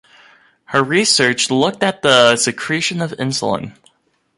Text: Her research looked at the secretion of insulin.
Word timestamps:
Her 0.65 0.81
research 0.81 1.51
looked 1.51 1.83
at 1.83 2.01
the 2.01 2.35
secretion 2.35 3.03
of 3.03 3.11
insulin. 3.19 3.77